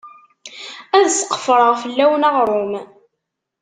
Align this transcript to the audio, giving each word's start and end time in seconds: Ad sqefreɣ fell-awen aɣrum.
Ad 0.97 1.05
sqefreɣ 1.17 1.73
fell-awen 1.81 2.27
aɣrum. 2.29 2.73